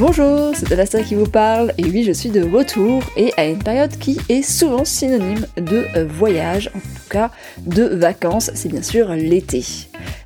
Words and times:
Bonjour, 0.00 0.52
c'est 0.54 0.72
Alastair 0.72 1.04
qui 1.04 1.14
vous 1.14 1.28
parle, 1.28 1.74
et 1.76 1.84
oui, 1.84 2.04
je 2.04 2.12
suis 2.12 2.30
de 2.30 2.42
retour, 2.42 3.02
et 3.18 3.34
à 3.36 3.44
une 3.44 3.62
période 3.62 3.98
qui 3.98 4.18
est 4.30 4.40
souvent 4.40 4.86
synonyme 4.86 5.46
de 5.58 5.84
voyage, 6.08 6.70
en 6.74 6.78
tout 6.78 7.08
cas 7.10 7.30
de 7.66 7.84
vacances, 7.84 8.50
c'est 8.54 8.70
bien 8.70 8.80
sûr 8.80 9.10
l'été. 9.10 9.62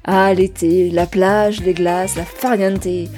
Ah, 0.04 0.32
l'été, 0.32 0.90
la 0.90 1.06
plage, 1.06 1.60
les 1.60 1.74
glaces, 1.74 2.14
la 2.14 2.24
farniente, 2.24 2.84
les 2.84 3.08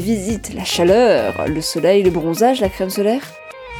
visites, 0.00 0.52
la 0.52 0.64
chaleur, 0.64 1.46
le 1.46 1.60
soleil, 1.60 2.02
le 2.02 2.10
bronzage, 2.10 2.60
la 2.60 2.68
crème 2.68 2.90
solaire. 2.90 3.22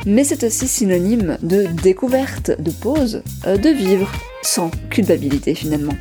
Mais 0.07 0.23
c'est 0.23 0.45
aussi 0.45 0.69
synonyme 0.69 1.37
de 1.43 1.65
découverte, 1.83 2.53
de 2.61 2.71
pause, 2.71 3.25
euh, 3.49 3.57
de 3.57 3.71
vivre, 3.71 4.09
sans 4.43 4.71
culpabilité 4.89 5.57
finalement. 5.57 5.97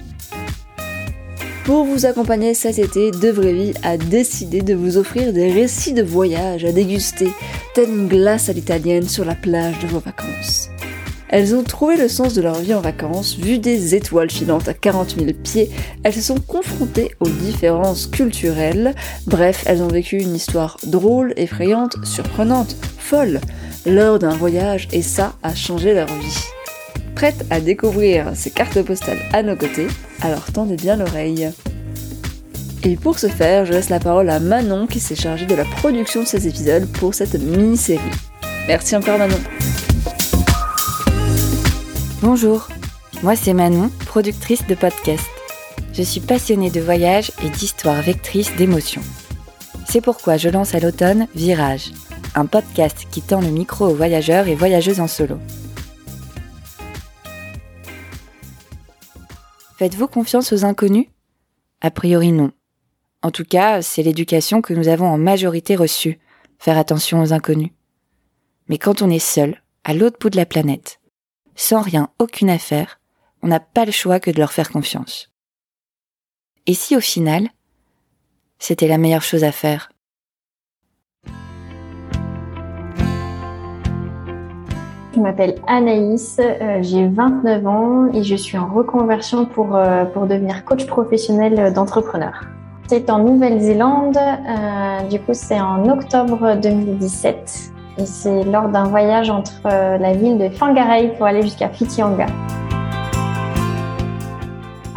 Pour 1.70 1.84
vous 1.84 2.08
accompagner 2.08 2.55
cet 2.55 2.80
été, 2.80 3.12
De 3.12 3.30
Vraie 3.30 3.73
a 3.84 3.96
décidé 3.96 4.64
de 4.64 4.73
vous 4.73 4.98
offrir 4.98 5.32
des 5.32 5.52
récits 5.52 5.94
de 5.94 6.02
voyage 6.02 6.66
à 6.66 6.72
déguster, 6.72 7.32
telle 7.76 7.92
une 7.92 8.08
glace 8.08 8.50
à 8.50 8.54
l'italienne 8.54 9.08
sur 9.08 9.23
la 9.23 9.36
plage 9.36 9.78
de 9.78 9.86
vos 9.86 10.00
vacances. 10.00 10.70
Elles 11.28 11.54
ont 11.54 11.62
trouvé 11.62 11.95
le 11.95 12.08
sens 12.08 12.34
de 12.34 12.42
leur 12.42 12.55
vie 12.55 12.73
en 12.73 12.82
vacances, 12.82 13.38
vu 13.38 13.59
des 13.59 13.94
étoiles 13.94 14.32
filantes 14.32 14.68
à 14.68 14.73
40 14.73 15.18
000 15.20 15.34
pieds, 15.44 15.70
elles 16.02 16.14
se 16.14 16.22
sont 16.22 16.40
confrontées 16.40 17.12
aux 17.20 17.30
différences 17.30 18.08
culturelles, 18.08 18.95
bref, 19.28 19.64
elles 19.67 19.84
ont 19.84 19.90
vécu 19.90 20.17
une 20.17 20.34
histoire 20.34 20.78
drôle, 20.88 21.36
effrayante, 21.38 21.98
surprenante, 22.04 22.78
folle, 22.98 23.42
lors 23.86 24.17
d'un 24.17 24.36
voyage, 24.36 24.88
et 24.92 25.04
ça 25.04 25.36
a 25.44 25.54
changé 25.54 25.94
leur 25.94 26.08
vie 26.08 26.59
prête 27.20 27.46
à 27.50 27.59
découvrir 27.59 28.32
ces 28.34 28.50
cartes 28.50 28.82
postales 28.82 29.20
à 29.34 29.44
nos 29.44 29.58
côtés, 29.58 29.88
alors 30.22 30.53
tendez 30.53 30.78
bien 30.78 30.95
l'oreille. 30.95 31.50
Et 32.86 32.95
pour 32.95 33.20
ce 33.20 33.28
faire, 33.28 33.66
je 33.66 33.73
laisse 33.73 33.89
la 33.89 34.00
parole 34.00 34.30
à 34.30 34.39
Manon 34.39 34.88
qui 34.88 35.02
s'est 35.02 35.17
chargée 35.17 35.45
de 35.45 35.53
la 35.53 35.66
production 35.66 36.22
de 36.22 36.26
ces 36.26 36.48
épisodes 36.48 36.89
pour 36.94 37.14
cette 37.14 37.34
mini-série. 37.34 38.00
Merci 38.70 38.95
encore 38.95 39.17
Manon. 39.17 39.36
Bonjour, 42.22 42.70
moi 43.22 43.36
c'est 43.36 43.54
Manon, 43.54 43.92
productrice 44.06 44.66
de 44.66 44.76
podcast. 44.76 45.28
Je 45.92 46.04
suis 46.04 46.22
passionnée 46.22 46.70
de 46.70 46.80
voyage 46.80 47.33
et 47.44 47.50
d'histoires 47.50 48.02
vectrices 48.02 48.56
d'émotions. 48.56 49.04
C'est 49.89 50.00
pourquoi 50.00 50.38
je 50.38 50.48
lance 50.48 50.73
à 50.73 50.80
l'automne 50.80 51.28
Virage, 51.36 51.92
un 52.33 52.45
podcast 52.45 53.08
qui 53.11 53.22
tend 53.22 53.42
le 53.42 53.50
micro 53.50 53.88
aux 53.88 53.95
voyageurs 53.95 54.48
et 54.48 54.56
voyageuses 54.56 55.02
en 55.02 55.08
solo. 55.08 55.38
Faites-vous 59.80 60.09
confiance 60.09 60.52
aux 60.52 60.66
inconnus? 60.66 61.08
A 61.80 61.89
priori 61.89 62.33
non. 62.33 62.52
En 63.22 63.31
tout 63.31 63.45
cas, 63.45 63.81
c'est 63.81 64.03
l'éducation 64.03 64.61
que 64.61 64.73
nous 64.73 64.89
avons 64.89 65.08
en 65.08 65.17
majorité 65.17 65.77
reçue, 65.77 66.19
faire 66.58 66.77
attention 66.77 67.21
aux 67.21 67.31
inconnus. 67.31 67.71
Mais 68.67 68.77
quand 68.77 69.02
on 69.02 69.09
est 69.09 69.19
seul, 69.19 69.63
à 69.86 69.94
l'autre 69.94 70.17
bout 70.19 70.30
de 70.30 70.36
la 70.36 70.45
planète, 70.45 70.99
sans 71.55 71.81
rien, 71.81 72.09
aucune 72.19 72.49
affaire, 72.49 72.99
on 73.41 73.47
n'a 73.47 73.61
pas 73.61 73.86
le 73.86 73.94
choix 73.94 74.19
que 74.19 74.30
de 74.30 74.39
leur 74.39 74.52
faire 74.52 74.69
confiance. 74.69 75.31
Et 76.66 76.73
si 76.73 76.97
au 76.97 77.02
final, 77.02 77.47
c'était 78.58 78.89
la 78.89 78.97
meilleure 78.97 79.23
chose 79.23 79.45
à 79.45 79.53
faire? 79.53 79.93
Je 85.20 85.23
m'appelle 85.23 85.56
Anaïs, 85.67 86.39
euh, 86.39 86.80
j'ai 86.81 87.06
29 87.06 87.67
ans 87.67 88.08
et 88.14 88.23
je 88.23 88.38
suis 88.38 88.58
en 88.58 88.67
reconversion 88.67 89.45
pour, 89.45 89.76
euh, 89.76 90.06
pour 90.06 90.28
devenir 90.28 90.64
coach 90.64 90.86
professionnel 90.86 91.73
d'entrepreneur. 91.73 92.45
C'est 92.88 93.09
en 93.09 93.20
Nouvelle-Zélande, 93.20 94.16
euh, 94.16 95.08
du 95.10 95.20
coup 95.20 95.33
c'est 95.33 95.60
en 95.60 95.89
octobre 95.89 96.55
2017 96.64 97.73
et 97.98 98.05
c'est 98.05 98.45
lors 98.45 98.70
d'un 98.70 98.86
voyage 98.86 99.30
entre 99.30 99.61
la 99.66 100.14
ville 100.14 100.38
de 100.38 100.48
Whangarei 100.58 101.10
pour 101.17 101.26
aller 101.26 101.42
jusqu'à 101.42 101.67
Whitianga. 101.67 102.27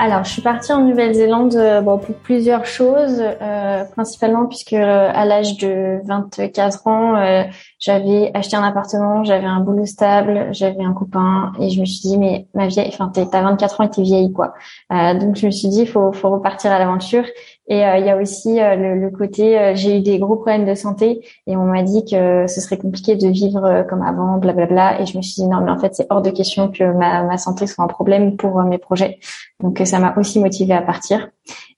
Alors, 0.05 0.25
je 0.25 0.31
suis 0.31 0.43
partie 0.43 0.73
en 0.73 0.81
Nouvelle-Zélande 0.81 1.55
euh, 1.55 1.81
bon, 1.81 1.97
pour 1.97 2.17
plusieurs 2.17 2.67
choses, 2.67 3.23
euh, 3.23 3.85
principalement 3.85 4.47
puisque 4.47 4.73
euh, 4.73 5.09
à 5.15 5.25
l'âge 5.25 5.59
de 5.59 6.01
24 6.05 6.89
ans, 6.89 7.15
euh, 7.15 7.45
j'avais 7.79 8.33
acheté 8.35 8.57
un 8.57 8.65
appartement, 8.65 9.23
j'avais 9.23 9.47
un 9.47 9.61
boulot 9.61 9.87
stable, 9.87 10.49
j'avais 10.51 10.83
un 10.83 10.93
copain 10.93 11.53
et 11.61 11.71
je 11.71 11.79
me 11.81 11.85
suis 11.85 12.01
dit 12.01 12.19
mais 12.19 12.49
ma 12.53 12.67
vieille, 12.67 12.89
enfin 12.89 13.13
t'as 13.15 13.43
24 13.43 13.81
ans 13.81 13.85
et 13.85 13.91
t'es 13.91 14.03
vieille 14.03 14.33
quoi. 14.33 14.55
donc 14.91 15.37
je 15.37 15.47
me 15.47 15.53
suis 15.53 15.69
dit 15.69 15.87
faut, 15.87 16.11
faut 16.11 16.31
repartir 16.31 16.73
à 16.73 16.81
l'aventure 16.81 17.25
et 17.73 17.87
euh, 17.87 17.97
il 17.97 18.05
y 18.05 18.11
a 18.11 18.19
aussi 18.19 18.61
euh, 18.61 18.77
le, 18.77 19.01
le, 19.01 19.11
côté, 19.11 19.59
euh, 19.59 19.75
j'ai 19.75 19.97
eu 19.97 20.01
des 20.03 20.19
gros 20.19 20.37
problèmes 20.37 20.67
de 20.67 20.75
santé 20.75 21.27
et 21.47 21.57
on 21.57 21.65
m'a 21.65 21.83
dit 21.83 22.05
que 22.05 22.47
ce 22.47 22.61
serait 22.61 22.77
compliqué 22.77 23.17
de 23.17 23.27
vivre 23.29 23.87
comme 23.89 24.03
avant, 24.03 24.37
blablabla. 24.37 25.01
Et 25.01 25.07
je 25.07 25.17
me 25.17 25.23
suis 25.23 25.41
dit 25.41 25.49
non, 25.49 25.63
mais 25.63 25.71
en 25.71 25.79
fait, 25.79 25.95
c'est 25.95 26.07
hors 26.11 26.21
de 26.21 26.29
question 26.29 26.71
que 26.71 26.85
ma, 26.85 27.23
ma 27.23 27.39
santé 27.39 27.67
soit 27.67 27.83
un 27.83 27.89
problème 27.89 28.37
pour 28.37 28.63
mes 28.65 28.77
projets. 28.77 29.21
Donc 29.61 29.81
ça 29.87 29.99
m'a 30.01 30.15
aussi 30.19 30.39
motivée 30.39 30.75
à 30.75 30.83
partir. 30.83 31.31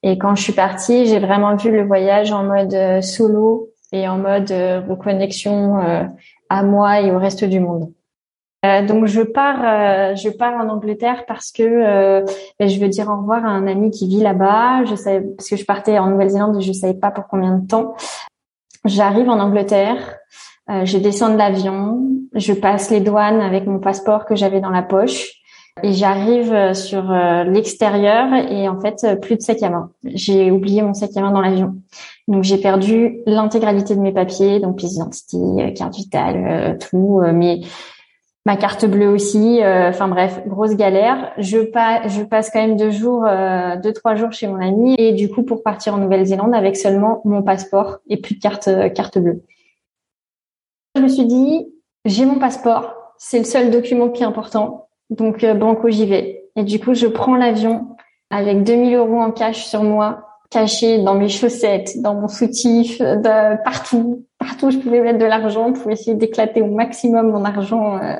Et 0.03 0.19
quand 0.19 0.35
je 0.35 0.43
suis 0.43 0.53
partie, 0.53 1.07
j'ai 1.07 1.21
vraiment 1.21 1.55
vu 1.55 1.71
le 1.71 1.85
voyage 1.87 2.33
en 2.33 2.43
mode 2.43 2.77
solo 3.01 3.69
et 3.93 4.09
en 4.09 4.19
mode 4.19 4.51
reconnexion 4.89 5.79
à 6.49 6.63
moi 6.65 7.03
et 7.03 7.13
au 7.13 7.21
reste 7.21 7.45
du 7.45 7.61
monde. 7.61 7.93
Euh, 8.65 8.87
donc 8.87 9.07
je 9.07 9.21
pars, 9.21 9.61
euh, 9.63 10.15
je 10.15 10.31
pars 10.31 10.55
en 10.55 10.69
Angleterre 10.69 11.25
parce 11.27 11.53
que 11.53 11.63
euh, 11.63 12.25
ben, 12.59 12.69
je 12.69 12.81
veux 12.81 12.89
dire 12.89 13.09
au 13.09 13.17
revoir 13.19 13.45
à 13.45 13.49
un 13.49 13.67
ami 13.67 13.91
qui 13.91 14.09
vit 14.09 14.21
là-bas. 14.21 14.85
Je 14.85 14.95
savais 14.95 15.21
parce 15.37 15.49
que 15.49 15.57
je 15.57 15.65
partais 15.65 15.99
en 15.99 16.09
Nouvelle-Zélande, 16.09 16.61
je 16.61 16.73
savais 16.73 16.95
pas 16.95 17.11
pour 17.11 17.27
combien 17.29 17.59
de 17.59 17.67
temps. 17.67 17.95
J'arrive 18.85 19.29
en 19.29 19.41
Angleterre, 19.41 20.17
je 20.69 20.99
descends 20.99 21.31
de 21.31 21.39
l'avion, 21.39 22.03
je 22.35 22.53
passe 22.53 22.91
les 22.91 23.01
douanes 23.01 23.41
avec 23.41 23.67
mon 23.67 23.79
passeport 23.79 24.27
que 24.27 24.37
j'avais 24.37 24.61
dans 24.61 24.69
la 24.69 24.83
poche 24.83 25.31
et 25.83 25.95
j'arrive 25.95 26.75
sur 26.75 27.11
l'extérieur 27.47 28.27
et 28.35 28.69
en 28.69 28.79
fait 28.79 29.19
plus 29.23 29.37
de 29.37 29.41
sac 29.41 29.63
à 29.63 29.71
main. 29.71 29.91
J'ai 30.05 30.51
oublié 30.51 30.83
mon 30.83 30.93
sac 30.93 31.17
à 31.17 31.23
main 31.23 31.33
dans 31.33 31.41
l'avion. 31.41 31.77
Donc 32.29 32.45
j'ai 32.45 32.59
perdu 32.59 33.21
l'intégralité 33.25 33.97
de 33.97 34.01
mes 34.01 34.13
papiers, 34.13 34.61
donc 34.61 34.77
pièce 34.77 34.93
d'identité, 34.93 35.73
carte 35.73 35.97
vitale, 35.97 36.77
tout, 36.79 37.23
mais 37.33 37.61
ma 38.45 38.57
carte 38.57 38.85
bleue 38.85 39.09
aussi. 39.09 39.63
Euh, 39.63 39.89
enfin 39.89 40.09
bref, 40.09 40.43
grosse 40.47 40.77
galère. 40.77 41.33
Je, 41.39 41.59
pas, 41.59 42.07
je 42.09 42.23
passe 42.23 42.51
quand 42.51 42.61
même 42.61 42.77
deux 42.77 42.91
jours, 42.91 43.25
euh, 43.27 43.77
deux 43.77 43.93
trois 43.93 44.15
jours 44.15 44.33
chez 44.33 44.47
mon 44.47 44.61
ami 44.61 44.95
et 44.99 45.13
du 45.13 45.31
coup 45.31 45.43
pour 45.43 45.63
partir 45.63 45.95
en 45.95 45.99
Nouvelle-Zélande 45.99 46.55
avec 46.55 46.77
seulement 46.77 47.21
mon 47.25 47.43
passeport 47.43 47.99
et 48.09 48.17
plus 48.19 48.37
de 48.37 48.41
carte 48.41 48.69
euh, 48.69 48.89
carte 48.89 49.19
bleue. 49.19 49.43
Je 50.97 51.03
me 51.03 51.09
suis 51.09 51.27
dit, 51.27 51.67
j'ai 52.05 52.25
mon 52.25 52.39
passeport, 52.39 52.95
c'est 53.19 53.39
le 53.39 53.45
seul 53.45 53.71
document 53.71 54.11
qui 54.11 54.23
est 54.23 54.27
important, 54.27 54.89
donc 55.11 55.45
banco 55.45 55.89
j'y 55.89 56.07
vais. 56.07 56.45
Et 56.57 56.63
du 56.63 56.79
coup 56.79 56.95
je 56.95 57.07
prends 57.07 57.35
l'avion 57.35 57.97
avec 58.31 58.63
2000 58.63 58.95
euros 58.95 59.21
en 59.21 59.33
cash 59.33 59.65
sur 59.65 59.83
moi 59.83 60.34
caché 60.51 60.99
dans 60.99 61.15
mes 61.15 61.29
chaussettes, 61.29 62.01
dans 62.01 62.15
mon 62.15 62.29
soutif, 62.29 63.01
de, 63.01 63.63
partout, 63.65 64.25
partout 64.39 64.71
je 64.71 64.79
pouvais 64.79 65.01
mettre 65.01 65.19
de 65.19 65.25
l'argent 65.25 65.73
pour 65.73 65.91
essayer 65.91 66.15
d'éclater 66.15 66.63
au 66.63 66.67
maximum 66.67 67.31
mon 67.31 67.45
argent 67.45 67.99
euh, 67.99 68.17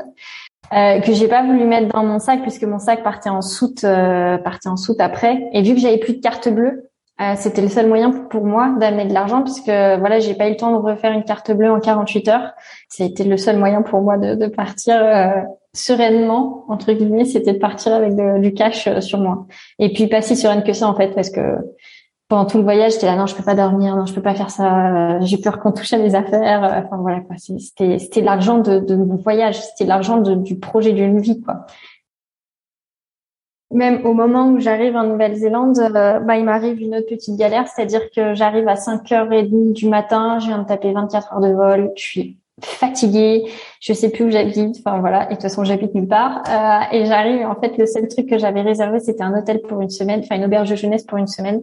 euh, 0.73 0.99
que 1.01 1.13
j'ai 1.13 1.29
pas 1.29 1.43
voulu 1.43 1.65
mettre 1.65 1.89
dans 1.93 2.05
mon 2.05 2.19
sac 2.19 2.43
puisque 2.43 2.65
mon 2.65 2.79
sac 2.79 3.03
partait 3.03 3.31
en 3.31 3.43
soute, 3.43 3.85
euh, 3.85 4.39
partait 4.39 4.69
en 4.69 4.77
soute 4.77 5.01
après. 5.01 5.49
Et 5.53 5.63
vu 5.63 5.75
que 5.75 5.81
j'avais 5.81 5.99
plus 5.99 6.15
de 6.15 6.21
carte 6.21 6.49
bleue, 6.49 6.91
euh, 7.21 7.35
c'était 7.37 7.63
le 7.63 7.69
seul 7.69 7.87
moyen 7.87 8.11
pour 8.11 8.45
moi 8.45 8.75
d'amener 8.81 9.05
de 9.05 9.15
l'argent 9.15 9.43
puisque 9.43 9.67
voilà, 9.67 10.19
j'ai 10.19 10.35
pas 10.35 10.49
eu 10.49 10.51
le 10.51 10.57
temps 10.57 10.73
de 10.73 10.79
refaire 10.79 11.13
une 11.13 11.23
carte 11.23 11.53
bleue 11.53 11.71
en 11.71 11.79
48 11.79 12.29
heures. 12.29 12.53
C'était 12.89 13.25
le 13.25 13.37
seul 13.37 13.59
moyen 13.59 13.83
pour 13.83 14.01
moi 14.01 14.19
de, 14.19 14.35
de 14.35 14.47
partir 14.47 14.97
euh, 14.97 15.29
sereinement 15.75 16.65
entre 16.69 16.93
guillemets, 16.93 17.25
c'était 17.25 17.53
de 17.53 17.59
partir 17.59 17.93
avec 17.93 18.17
du 18.41 18.55
cash 18.55 18.89
sur 19.01 19.19
moi. 19.21 19.47
Et 19.79 19.93
puis 19.93 20.07
pas 20.09 20.23
si 20.23 20.35
sereine 20.35 20.65
que 20.65 20.73
ça 20.73 20.89
en 20.89 20.97
fait 20.97 21.15
parce 21.15 21.31
que 21.31 21.41
pendant 22.29 22.47
tout 22.47 22.57
le 22.57 22.65
voyage, 22.65 22.93
j'étais 22.93 23.07
là, 23.07 23.17
non, 23.17 23.27
je 23.27 23.35
peux 23.35 23.43
pas 23.43 23.55
dormir, 23.55 23.97
non, 23.97 24.07
je 24.07 24.15
peux 24.15 24.23
pas 24.23 24.35
faire 24.35 24.51
ça, 24.51 25.17
euh, 25.17 25.19
j'ai 25.23 25.39
peur 25.39 25.59
qu'on 25.61 25.73
touche 25.73 25.93
à 25.93 25.99
mes 25.99 26.15
affaires. 26.15 26.65
Euh, 26.65 26.81
enfin 26.85 26.97
voilà, 26.97 27.21
quoi. 27.21 27.37
C'était, 27.39 27.99
c'était 27.99 28.23
l'argent 28.23 28.59
de, 28.59 28.79
de 28.79 28.97
mon 28.97 29.17
voyage, 29.17 29.61
c'était 29.61 29.85
l'argent 29.85 30.19
du 30.19 30.59
projet 30.59 30.93
d'une 30.93 31.21
vie, 31.21 31.41
quoi. 31.43 31.67
Même 33.71 34.07
au 34.07 34.15
moment 34.15 34.49
où 34.51 34.61
j'arrive 34.61 34.95
en 34.95 35.05
Nouvelle-Zélande, 35.05 35.79
euh, 35.79 36.21
bah, 36.21 36.37
il 36.37 36.45
m'arrive 36.45 36.81
une 36.81 36.95
autre 36.95 37.09
petite 37.09 37.37
galère, 37.37 37.67
c'est-à-dire 37.67 38.09
que 38.15 38.35
j'arrive 38.35 38.69
à 38.69 38.75
5h30 38.75 39.73
du 39.73 39.89
matin, 39.89 40.39
je 40.39 40.47
viens 40.47 40.59
de 40.59 40.67
taper 40.67 40.93
24 40.93 41.35
heures 41.35 41.41
de 41.41 41.53
vol, 41.53 41.91
je 41.97 42.03
suis 42.03 42.39
fatiguée, 42.63 43.45
je 43.81 43.93
sais 43.93 44.11
plus 44.11 44.27
où 44.27 44.31
j'habite, 44.31 44.77
enfin 44.79 45.01
voilà, 45.01 45.25
et 45.25 45.31
de 45.31 45.33
toute 45.33 45.43
façon 45.43 45.65
j'habite 45.65 45.95
nulle 45.95 46.07
part. 46.07 46.43
Euh, 46.49 46.97
et 46.97 47.05
j'arrive, 47.07 47.47
en 47.47 47.57
fait, 47.57 47.77
le 47.77 47.87
seul 47.87 48.07
truc 48.07 48.29
que 48.29 48.39
j'avais 48.39 48.63
réservé, 48.63 49.01
c'était 49.01 49.25
un 49.25 49.37
hôtel 49.37 49.61
pour 49.63 49.81
une 49.81 49.91
semaine, 49.91 50.21
enfin 50.23 50.37
une 50.37 50.45
auberge 50.45 50.71
de 50.71 50.77
jeunesse 50.77 51.03
pour 51.03 51.19
une 51.19 51.27
semaine. 51.27 51.61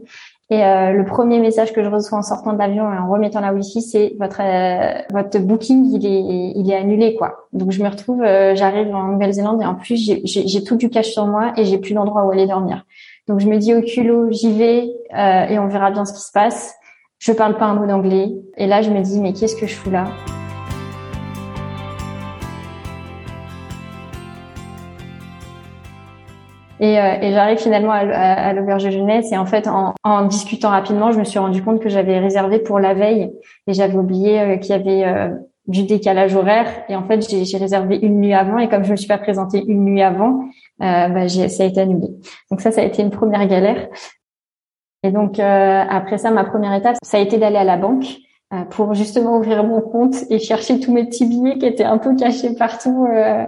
Et 0.52 0.66
euh, 0.66 0.92
le 0.92 1.06
premier 1.06 1.40
message 1.40 1.72
que 1.72 1.82
je 1.82 1.90
reçois 1.90 2.18
en 2.18 2.24
sortant 2.24 2.52
de 2.52 2.58
l'avion 2.58 2.84
et 2.94 2.98
en 2.98 3.10
remettant 3.10 3.40
la 3.40 3.54
wifi, 3.54 3.82
c'est 3.82 4.16
votre 4.20 4.42
euh, 4.42 5.02
votre 5.10 5.40
booking, 5.40 5.90
il 5.94 6.06
est 6.06 6.52
il 6.60 6.70
est 6.70 6.76
annulé 6.76 7.16
quoi. 7.16 7.48
Donc 7.54 7.72
je 7.72 7.82
me 7.82 7.88
retrouve, 7.88 8.22
euh, 8.22 8.54
j'arrive 8.54 8.94
en 8.94 9.08
Nouvelle-Zélande 9.08 9.62
et 9.62 9.66
en 9.66 9.76
plus 9.76 9.96
j'ai 10.26 10.64
tout 10.66 10.76
du 10.76 10.90
cash 10.90 11.08
sur 11.08 11.26
moi 11.26 11.54
et 11.56 11.64
j'ai 11.64 11.78
plus 11.78 11.94
d'endroit 11.94 12.26
où 12.26 12.32
aller 12.32 12.48
dormir. 12.48 12.86
Donc 13.30 13.40
je 13.40 13.48
me 13.48 13.58
dis 13.58 13.74
au 13.74 13.82
culot, 13.82 14.30
j'y 14.30 14.52
vais 14.52 14.90
et 15.16 15.58
on 15.58 15.68
verra 15.68 15.90
bien 15.90 16.04
ce 16.04 16.12
qui 16.12 16.22
se 16.22 16.34
passe. 16.34 16.76
Je 17.20 17.32
parle 17.32 17.56
pas 17.56 17.66
un 17.66 17.76
mot 17.76 17.86
d'anglais. 17.86 18.34
Et 18.58 18.66
là, 18.66 18.82
je 18.82 18.90
me 18.90 19.00
dis, 19.00 19.20
mais 19.22 19.34
qu'est-ce 19.34 19.56
que 19.56 19.68
je 19.68 19.76
fous 19.76 19.92
là? 19.92 20.06
Et, 26.82 27.00
euh, 27.00 27.14
et 27.22 27.32
j'arrive 27.32 27.60
finalement 27.60 27.92
à, 27.92 28.52
l'auberge 28.54 28.84
de 28.84 28.90
jeunesse 28.90 29.32
et 29.32 29.38
en 29.38 29.46
fait, 29.46 29.68
en, 29.68 29.94
en, 30.04 30.26
discutant 30.26 30.70
rapidement, 30.70 31.12
je 31.12 31.20
me 31.20 31.24
suis 31.24 31.38
rendu 31.38 31.64
compte 31.64 31.80
que 31.80 31.90
j'avais 31.90 32.18
réservé 32.18 32.58
pour 32.58 32.80
la 32.80 32.96
veille 32.96 33.32
et 33.68 33.74
j'avais 33.74 33.96
oublié 33.96 34.42
euh, 34.42 34.58
qu'il 34.58 34.72
y 34.72 34.74
avait 34.74 35.06
euh, 35.06 35.30
du 35.68 35.84
décalage 35.84 36.36
horaire. 36.36 36.68
Et 36.90 36.96
en 36.96 37.04
fait, 37.04 37.22
j'ai 37.30 37.58
réservé 37.58 38.00
une 38.02 38.20
nuit 38.20 38.34
avant 38.34 38.58
et 38.58 38.68
comme 38.68 38.84
je 38.84 38.92
me 38.92 38.96
suis 38.96 39.08
pas 39.08 39.20
présentée 39.20 39.64
une 39.64 39.86
nuit 39.86 40.02
avant, 40.02 40.44
bah, 40.80 41.30
ça 41.30 41.64
a 41.64 41.68
été 41.68 41.80
annulé. 41.80 42.08
Donc 42.50 42.62
ça, 42.62 42.72
ça 42.72 42.82
a 42.82 42.84
été 42.84 43.04
une 43.04 43.12
première 43.12 43.46
galère. 43.46 43.88
Et 45.04 45.12
donc 45.12 45.38
après 45.40 46.18
ça, 46.18 46.32
ma 46.32 46.44
première 46.44 46.74
étape, 46.74 46.96
ça 47.04 47.18
a 47.18 47.20
été 47.20 47.38
d'aller 47.38 47.58
à 47.58 47.64
la 47.64 47.78
banque 47.78 48.06
euh, 48.06 48.31
pour 48.70 48.94
justement 48.94 49.38
ouvrir 49.38 49.64
mon 49.64 49.80
compte 49.80 50.16
et 50.30 50.38
chercher 50.38 50.80
tous 50.80 50.92
mes 50.92 51.06
petits 51.06 51.26
billets 51.26 51.58
qui 51.58 51.66
étaient 51.66 51.86
un 51.86 51.98
peu 51.98 52.16
cachés 52.16 52.54
partout. 52.54 53.08
Euh, 53.10 53.46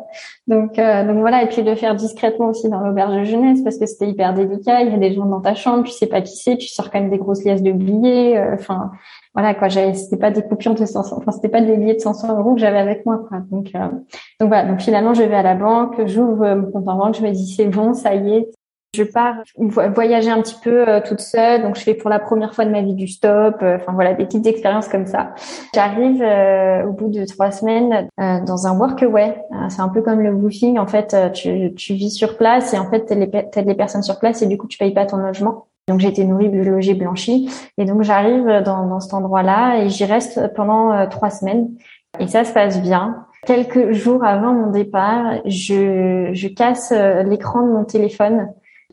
donc, 0.48 0.80
euh, 0.80 1.06
donc 1.06 1.18
voilà, 1.18 1.44
et 1.44 1.48
puis 1.48 1.62
de 1.62 1.76
faire 1.76 1.96
discrètement 1.96 2.48
aussi 2.48 2.70
dans 2.70 2.80
l'auberge 2.80 3.14
de 3.18 3.24
jeunesse 3.26 3.62
parce 3.64 3.78
que 3.78 3.86
c'était 3.86 4.08
hyper 4.08 4.34
délicat. 4.34 4.82
Il 4.82 4.92
y 4.92 4.94
a 4.94 4.98
des 4.98 5.14
gens 5.14 5.26
dans 5.26 5.42
ta 5.42 5.56
chambre, 5.56 5.84
tu 5.84 5.92
sais 5.92 6.08
pas 6.08 6.22
qui 6.22 6.38
c'est, 6.38 6.56
tu 6.56 6.70
sors 6.70 6.90
quand 6.90 7.02
même 7.02 7.10
des 7.10 7.18
grosses 7.18 7.44
liasses 7.44 7.64
de 7.64 7.74
billets. 7.74 8.42
Enfin, 8.54 8.92
voilà 9.34 9.54
quoi. 9.54 9.70
C'était 9.70 10.18
pas 10.18 10.32
des 10.32 10.42
coupures 10.42 10.76
de 10.76 10.86
500, 10.86 11.18
enfin 11.18 11.32
c'était 11.32 11.50
pas 11.50 11.62
des 11.62 11.76
billets 11.76 11.96
de 11.96 12.00
500 12.00 12.40
euros 12.40 12.54
que 12.54 12.62
j'avais 12.62 12.80
avec 12.80 13.06
moi. 13.06 13.26
Quoi. 13.28 13.40
Donc, 13.52 13.74
donc 14.40 14.48
voilà. 14.48 14.66
Donc 14.66 14.80
finalement, 14.80 15.14
je 15.14 15.24
vais 15.24 15.36
à 15.36 15.44
la 15.44 15.56
banque, 15.56 16.06
j'ouvre 16.06 16.56
mon 16.56 16.72
compte 16.72 16.88
en 16.88 16.98
banque, 16.98 17.16
je 17.18 17.24
me 17.24 17.32
dis 17.32 17.48
c'est 17.48 17.66
bon, 17.66 17.94
ça 17.94 18.16
y 18.16 18.36
est, 18.36 18.50
je 18.94 19.04
pars 19.04 19.36
voyager 19.58 20.30
un 20.30 20.42
petit 20.42 20.56
peu 20.64 20.88
euh, 20.88 21.02
toute 21.02 21.20
seule, 21.20 21.64
donc 21.64 21.76
je 21.76 21.82
fais 21.82 21.96
pour 21.96 22.10
la 22.10 22.20
première 22.20 22.54
fois 22.54 22.66
de 22.66 22.70
ma 22.70 22.82
vie 22.82 22.94
du 22.94 23.08
stop. 23.08 23.56
Euh, 23.62 23.78
enfin 23.78 23.94
voilà, 23.94 24.14
des 24.14 24.26
petites 24.26 24.46
expériences 24.46 24.88
comme 24.88 25.08
ça. 25.08 25.34
J'arrive 25.74 26.22
euh, 26.22 26.86
au 26.86 26.92
bout 26.92 27.10
de 27.10 27.26
trois 27.26 27.52
semaines 27.52 28.08
dans 28.18 28.68
un 28.68 28.78
workaway. 28.78 29.36
c'est 29.70 29.82
un 29.82 29.90
peu 29.90 30.02
comme 30.02 30.22
le 30.22 30.34
booking. 30.34 30.78
En 30.78 30.88
fait, 30.88 31.16
tu, 31.34 31.74
tu 31.76 31.94
vis 31.94 32.12
sur 32.12 32.38
place 32.38 32.74
et 32.74 32.78
en 32.78 32.90
fait, 32.90 33.06
t'aides 33.06 33.68
les 33.68 33.76
personnes 33.76 34.04
sur 34.04 34.20
place 34.20 34.42
et 34.42 34.46
du 34.46 34.58
coup, 34.58 34.68
tu 34.68 34.78
payes 34.78 34.94
pas 34.94 35.06
ton 35.06 35.18
logement. 35.18 35.68
Donc 35.88 36.00
j'ai 36.00 36.08
été 36.08 36.24
nourrie, 36.24 36.50
logée, 36.50 36.94
blanchie. 36.94 37.50
Et 37.78 37.86
donc 37.86 38.04
j'arrive 38.04 38.46
dans, 38.64 38.86
dans 38.86 39.00
cet 39.00 39.14
endroit-là 39.14 39.80
et 39.80 39.90
j'y 39.90 40.06
reste 40.06 40.54
pendant 40.54 41.08
trois 41.08 41.30
semaines. 41.30 41.70
Et 42.20 42.28
ça 42.28 42.44
se 42.44 42.54
passe 42.54 42.82
bien. 42.82 43.26
Quelques 43.46 43.92
jours 43.92 44.24
avant 44.24 44.54
mon 44.54 44.70
départ, 44.70 45.34
je, 45.46 46.30
je 46.32 46.48
casse 46.48 46.94
l'écran 47.26 47.64
de 47.64 47.72
mon 47.72 47.84
téléphone 47.84 48.50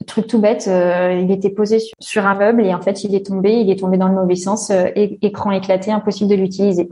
truc 0.07 0.27
tout 0.27 0.41
bête, 0.41 0.67
euh, 0.69 1.19
il 1.23 1.31
était 1.31 1.51
posé 1.51 1.79
sur, 1.99 2.27
un 2.27 2.35
meuble 2.35 2.65
et 2.65 2.75
en 2.75 2.81
fait 2.81 3.05
il 3.05 3.15
est 3.15 3.27
tombé, 3.27 3.53
il 3.53 3.71
est 3.71 3.79
tombé 3.79 3.99
dans 3.99 4.09
le 4.09 4.15
mauvais 4.15 4.37
sens, 4.37 4.71
euh, 4.71 4.87
écran 4.95 5.51
éclaté, 5.51 5.93
impossible 5.93 6.31
de 6.31 6.37
l'utiliser. 6.37 6.89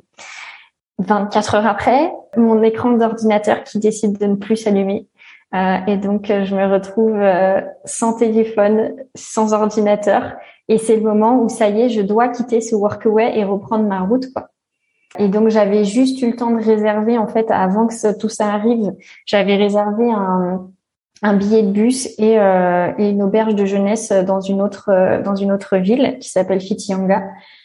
24 0.99 1.55
heures 1.55 1.66
après, 1.66 2.12
mon 2.37 2.62
écran 2.62 2.93
d'ordinateur 2.93 3.62
qui 3.64 3.78
décide 3.78 4.19
de 4.19 4.26
ne 4.26 4.34
plus 4.34 4.56
s'allumer. 4.56 5.06
Euh, 5.55 5.78
et 5.87 5.96
donc 5.96 6.26
je 6.26 6.55
me 6.55 6.70
retrouve 6.70 7.19
sans 7.84 8.14
téléphone, 8.14 8.93
sans 9.14 9.55
ordinateur. 9.55 10.34
Et 10.69 10.76
c'est 10.76 10.96
le 10.96 11.02
moment 11.02 11.43
où 11.43 11.49
ça 11.49 11.69
y 11.70 11.82
est, 11.82 11.88
je 11.88 12.02
dois 12.02 12.28
quitter 12.28 12.60
ce 12.60 12.75
workaway 12.75 13.38
et 13.38 13.44
reprendre 13.44 13.84
ma 13.84 14.00
route. 14.00 14.31
Quoi. 14.34 14.49
Et 15.19 15.28
donc 15.28 15.49
j'avais 15.49 15.84
juste 15.84 16.20
eu 16.20 16.31
le 16.31 16.37
temps 16.37 16.50
de 16.50 16.62
réserver 16.62 17.16
en 17.16 17.28
fait 17.28 17.50
avant 17.50 17.87
que 17.87 18.19
tout 18.19 18.28
ça 18.28 18.52
arrive. 18.52 18.93
J'avais 19.25 19.56
réservé 19.56 20.10
un, 20.10 20.69
un 21.23 21.35
billet 21.35 21.62
de 21.62 21.70
bus 21.70 22.06
et, 22.19 22.38
euh, 22.38 22.93
et, 22.99 23.11
une 23.11 23.23
auberge 23.23 23.55
de 23.55 23.65
jeunesse 23.65 24.12
dans 24.12 24.41
une 24.41 24.62
autre 24.62 24.91
euh, 24.91 25.23
dans 25.23 25.35
une 25.35 25.53
autre 25.53 25.76
ville 25.76 26.19
qui 26.20 26.29
s'appelle 26.29 26.61
Fitianga. 26.61 27.25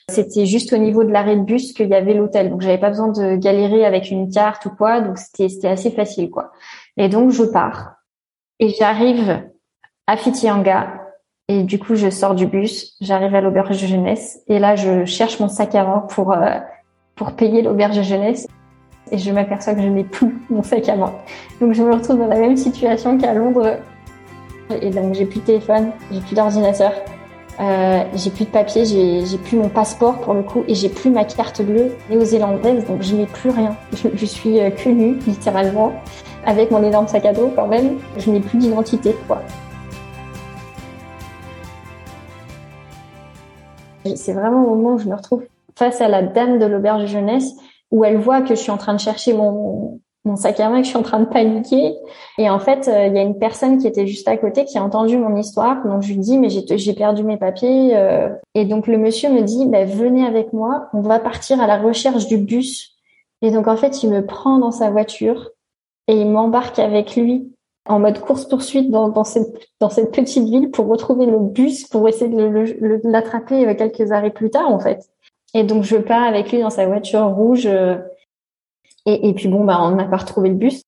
C'était 0.09 0.45
juste 0.45 0.73
au 0.73 0.77
niveau 0.77 1.03
de 1.03 1.11
l'arrêt 1.11 1.35
de 1.35 1.43
bus 1.43 1.73
qu'il 1.73 1.87
y 1.87 1.93
avait 1.93 2.13
l'hôtel, 2.13 2.49
donc 2.49 2.61
j'avais 2.61 2.77
pas 2.77 2.89
besoin 2.89 3.09
de 3.09 3.35
galérer 3.35 3.85
avec 3.85 4.11
une 4.11 4.29
carte 4.29 4.65
ou 4.65 4.69
quoi, 4.71 5.01
donc 5.01 5.17
c'était 5.17 5.49
c'était 5.49 5.69
assez 5.69 5.91
facile 5.91 6.29
quoi. 6.29 6.51
Et 6.97 7.09
donc 7.09 7.31
je 7.31 7.43
pars. 7.43 7.95
Et 8.59 8.69
j'arrive 8.69 9.43
à 10.07 10.17
Fitianga 10.17 11.01
et 11.47 11.63
du 11.63 11.79
coup 11.79 11.95
je 11.95 12.09
sors 12.09 12.35
du 12.35 12.47
bus, 12.47 12.95
j'arrive 13.01 13.35
à 13.35 13.41
l'auberge 13.41 13.81
de 13.81 13.87
jeunesse. 13.87 14.41
Et 14.47 14.59
là 14.59 14.75
je 14.75 15.05
cherche 15.05 15.39
mon 15.39 15.47
sac 15.47 15.75
à 15.75 15.85
main 15.85 16.05
pour 16.09 16.33
euh, 16.33 16.59
pour 17.15 17.35
payer 17.35 17.61
l'auberge 17.61 17.97
de 17.97 18.03
jeunesse 18.03 18.47
et 19.13 19.17
je 19.19 19.31
m'aperçois 19.31 19.75
que 19.75 19.81
je 19.81 19.87
n'ai 19.87 20.03
plus 20.03 20.35
mon 20.49 20.63
sac 20.63 20.89
à 20.89 20.95
main. 20.95 21.13
Donc 21.61 21.73
je 21.73 21.83
me 21.83 21.93
retrouve 21.93 22.17
dans 22.17 22.27
la 22.27 22.39
même 22.39 22.57
situation 22.57 23.17
qu'à 23.17 23.33
Londres. 23.33 23.77
Et 24.81 24.89
donc 24.89 25.13
j'ai 25.13 25.25
plus 25.25 25.39
de 25.39 25.45
téléphone, 25.45 25.91
j'ai 26.11 26.19
plus 26.19 26.35
d'ordinateur, 26.35 26.93
euh, 27.59 28.03
j'ai 28.15 28.31
plus 28.31 28.45
de 28.45 28.49
papier, 28.49 28.85
j'ai 28.85 29.37
plus 29.37 29.57
mon 29.57 29.69
passeport 29.69 30.19
pour 30.21 30.33
le 30.33 30.41
coup 30.41 30.63
et 30.67 30.73
j'ai 30.73 30.89
plus 30.89 31.11
ma 31.11 31.25
carte 31.25 31.61
bleue 31.61 31.91
néo-zélandaise, 32.09 32.85
donc 32.87 33.03
je 33.03 33.15
n'ai 33.15 33.27
plus 33.27 33.51
rien. 33.51 33.75
Je, 34.15 34.25
suis 34.25 34.59
euh, 34.59 34.71
que 34.71 34.89
nue, 34.89 35.19
littéralement, 35.27 35.93
avec 36.45 36.71
mon 36.71 36.81
énorme 36.81 37.07
sac 37.07 37.25
à 37.25 37.33
dos 37.33 37.51
quand 37.55 37.67
même. 37.67 37.99
Je 38.17 38.31
n'ai 38.31 38.39
plus 38.39 38.57
d'identité, 38.57 39.15
quoi. 39.27 39.41
C'est 44.15 44.33
vraiment 44.33 44.65
au 44.65 44.75
moment 44.75 44.95
où 44.95 44.97
je 44.97 45.07
me 45.07 45.15
retrouve 45.15 45.43
face 45.75 46.01
à 46.01 46.07
la 46.07 46.23
dame 46.23 46.57
de 46.57 46.65
l'auberge 46.65 47.05
jeunesse 47.05 47.53
où 47.93 48.03
elle 48.03 48.17
voit 48.17 48.41
que 48.41 48.49
je 48.49 48.59
suis 48.59 48.71
en 48.71 48.77
train 48.77 48.95
de 48.95 48.99
chercher 48.99 49.33
mon, 49.33 50.01
mon 50.25 50.35
sac 50.35 50.59
à 50.59 50.67
main, 50.67 50.77
que 50.79 50.85
je 50.85 50.89
suis 50.89 50.97
en 50.97 51.03
train 51.03 51.19
de 51.19 51.25
paniquer. 51.25 51.95
Et 52.39 52.49
en 52.49 52.57
fait, 52.57 52.87
euh, 52.87 53.05
il 53.05 53.13
y 53.13 53.19
a 53.19 53.21
une 53.21 53.37
personne 53.37 53.77
qui 53.77 53.85
était 53.85 54.07
juste 54.07 54.27
à 54.27 54.35
côté 54.35 54.65
qui 54.65 54.79
a 54.79 54.83
entendu 54.83 55.15
mon 55.15 55.35
histoire. 55.35 55.85
Donc 55.85 56.01
je 56.01 56.09
lui 56.09 56.17
dis, 56.17 56.39
mais 56.39 56.49
j'ai 56.49 56.93
perdu 56.93 57.23
mes 57.23 57.37
papiers. 57.37 57.95
Euh. 57.95 58.29
Et 58.55 58.65
donc 58.65 58.87
le 58.87 58.97
monsieur 58.97 59.29
me 59.29 59.41
dit, 59.41 59.67
bah, 59.67 59.85
venez 59.85 60.25
avec 60.25 60.53
moi, 60.53 60.87
on 60.93 61.01
va 61.01 61.19
partir 61.19 61.61
à 61.61 61.67
la 61.67 61.77
recherche 61.77 62.25
du 62.25 62.37
bus. 62.37 62.95
Et 63.43 63.51
donc 63.51 63.67
en 63.67 63.77
fait, 63.77 64.01
il 64.01 64.09
me 64.09 64.25
prend 64.25 64.57
dans 64.57 64.71
sa 64.71 64.89
voiture 64.89 65.51
et 66.07 66.19
il 66.19 66.31
m'embarque 66.31 66.79
avec 66.79 67.15
lui 67.15 67.53
en 67.85 67.99
mode 67.99 68.19
course-poursuite 68.19 68.89
dans, 68.89 69.09
dans, 69.09 69.23
cette, 69.25 69.53
dans 69.79 69.89
cette 69.89 70.11
petite 70.11 70.49
ville 70.49 70.71
pour 70.71 70.87
retrouver 70.87 71.27
le 71.27 71.37
bus, 71.37 71.85
pour 71.85 72.07
essayer 72.07 72.33
de 72.33 73.01
l'attraper 73.03 73.67
euh, 73.67 73.75
quelques 73.75 74.11
arrêts 74.11 74.31
plus 74.31 74.49
tard, 74.49 74.71
en 74.71 74.79
fait. 74.79 75.12
Et 75.53 75.63
donc 75.63 75.83
je 75.83 75.97
pars 75.97 76.23
avec 76.23 76.51
lui 76.51 76.61
dans 76.61 76.69
sa 76.69 76.85
voiture 76.85 77.25
rouge. 77.25 77.65
Euh, 77.65 77.97
et, 79.05 79.29
et 79.29 79.33
puis 79.33 79.47
bon, 79.47 79.63
bah 79.63 79.79
on 79.81 79.91
n'a 79.91 80.05
pas 80.05 80.17
retrouvé 80.17 80.49
le 80.49 80.55
bus. 80.55 80.83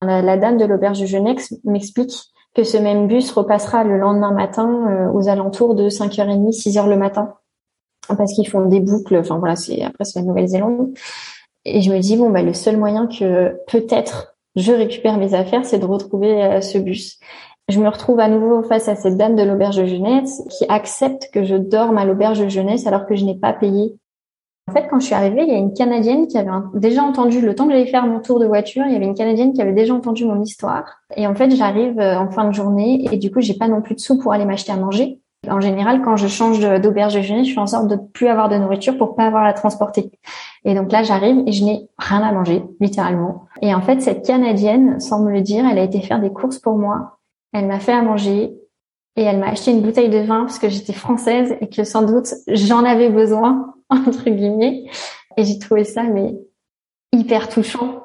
La, 0.00 0.36
dame 0.36 0.56
de 0.56 0.64
l'auberge 0.64 1.00
de 1.00 1.06
Genex 1.06 1.54
m'explique 1.64 2.12
que 2.54 2.64
ce 2.64 2.76
même 2.76 3.06
bus 3.06 3.30
repassera 3.30 3.84
le 3.84 3.98
lendemain 3.98 4.32
matin 4.32 4.68
euh, 4.90 5.12
aux 5.12 5.28
alentours 5.28 5.76
de 5.76 5.88
5h30, 5.88 6.50
6h 6.50 6.88
le 6.88 6.96
matin, 6.96 7.34
parce 8.08 8.32
qu'ils 8.34 8.48
font 8.48 8.66
des 8.66 8.80
boucles. 8.80 9.16
Enfin 9.16 9.38
voilà, 9.38 9.54
c'est 9.54 9.82
après 9.82 10.04
c'est 10.04 10.18
la 10.18 10.26
Nouvelle-Zélande. 10.26 10.92
Et 11.64 11.80
je 11.82 11.92
me 11.92 12.00
dis 12.00 12.16
bon 12.16 12.30
bah 12.30 12.42
le 12.42 12.52
seul 12.52 12.76
moyen 12.76 13.06
que 13.06 13.56
peut-être 13.68 14.34
je 14.56 14.72
récupère 14.72 15.18
mes 15.18 15.34
affaires, 15.34 15.64
c'est 15.64 15.78
de 15.78 15.86
retrouver 15.86 16.42
euh, 16.42 16.60
ce 16.60 16.78
bus 16.78 17.20
je 17.68 17.80
me 17.80 17.88
retrouve 17.88 18.20
à 18.20 18.28
nouveau 18.28 18.62
face 18.62 18.88
à 18.88 18.96
cette 18.96 19.16
dame 19.16 19.36
de 19.36 19.42
l'auberge 19.42 19.84
jeunesse 19.84 20.42
qui 20.50 20.64
accepte 20.68 21.30
que 21.32 21.44
je 21.44 21.56
dorme 21.56 21.98
à 21.98 22.04
l'auberge 22.04 22.48
jeunesse 22.48 22.86
alors 22.86 23.06
que 23.06 23.14
je 23.14 23.24
n'ai 23.24 23.36
pas 23.36 23.52
payé. 23.52 23.96
En 24.68 24.72
fait, 24.72 24.86
quand 24.88 25.00
je 25.00 25.06
suis 25.06 25.14
arrivée, 25.14 25.42
il 25.42 25.48
y 25.48 25.56
a 25.56 25.58
une 25.58 25.72
Canadienne 25.72 26.28
qui 26.28 26.38
avait 26.38 26.50
déjà 26.74 27.02
entendu, 27.02 27.40
le 27.40 27.54
temps 27.54 27.66
que 27.66 27.72
j'allais 27.72 27.86
faire 27.86 28.06
mon 28.06 28.20
tour 28.20 28.38
de 28.38 28.46
voiture, 28.46 28.84
il 28.86 28.92
y 28.92 28.96
avait 28.96 29.06
une 29.06 29.14
Canadienne 29.14 29.52
qui 29.52 29.60
avait 29.60 29.72
déjà 29.72 29.92
entendu 29.92 30.24
mon 30.24 30.40
histoire. 30.40 30.84
Et 31.16 31.26
en 31.26 31.34
fait, 31.34 31.50
j'arrive 31.54 31.98
euh, 31.98 32.16
en 32.16 32.30
fin 32.30 32.46
de 32.46 32.54
journée 32.54 33.04
et 33.10 33.16
du 33.16 33.32
coup, 33.32 33.40
j'ai 33.40 33.54
pas 33.54 33.68
non 33.68 33.82
plus 33.82 33.96
de 33.96 34.00
sous 34.00 34.18
pour 34.18 34.32
aller 34.32 34.44
m'acheter 34.44 34.72
à 34.72 34.76
manger. 34.76 35.20
En 35.50 35.60
général, 35.60 36.02
quand 36.02 36.16
je 36.16 36.28
change 36.28 36.60
d'auberge 36.80 37.20
jeunesse, 37.20 37.48
je 37.48 37.54
fais 37.54 37.60
en 37.60 37.66
sorte 37.66 37.88
de 37.88 37.96
plus 37.96 38.28
avoir 38.28 38.48
de 38.48 38.56
nourriture 38.56 38.96
pour 38.96 39.16
pas 39.16 39.26
avoir 39.26 39.42
à 39.42 39.46
la 39.46 39.52
transporter. 39.52 40.12
Et 40.64 40.76
donc 40.76 40.92
là, 40.92 41.02
j'arrive 41.02 41.42
et 41.46 41.50
je 41.50 41.64
n'ai 41.64 41.88
rien 41.98 42.22
à 42.22 42.30
manger, 42.30 42.62
littéralement. 42.78 43.46
Et 43.60 43.74
en 43.74 43.80
fait, 43.80 44.00
cette 44.00 44.24
Canadienne, 44.24 45.00
sans 45.00 45.20
me 45.24 45.32
le 45.32 45.40
dire, 45.40 45.64
elle 45.68 45.80
a 45.80 45.82
été 45.82 46.00
faire 46.00 46.20
des 46.20 46.32
courses 46.32 46.60
pour 46.60 46.78
moi 46.78 47.18
elle 47.52 47.66
m'a 47.66 47.80
fait 47.80 47.92
à 47.92 48.02
manger 48.02 48.54
et 49.16 49.22
elle 49.22 49.38
m'a 49.38 49.48
acheté 49.48 49.72
une 49.72 49.82
bouteille 49.82 50.08
de 50.08 50.18
vin 50.18 50.40
parce 50.40 50.58
que 50.58 50.68
j'étais 50.68 50.92
française 50.92 51.54
et 51.60 51.68
que 51.68 51.84
sans 51.84 52.02
doute 52.02 52.32
j'en 52.48 52.84
avais 52.84 53.10
besoin, 53.10 53.74
entre 53.88 54.30
guillemets. 54.30 54.84
Et 55.36 55.44
j'ai 55.44 55.58
trouvé 55.58 55.84
ça, 55.84 56.02
mais 56.02 56.34
hyper 57.12 57.48
touchant. 57.48 58.02